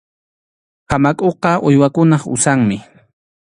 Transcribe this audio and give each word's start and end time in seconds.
Hamakʼuqa 0.89 1.51
uywakunap 1.67 2.23
usanmi. 2.33 2.77